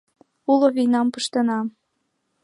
[0.51, 1.59] Уло вийнам пыштена!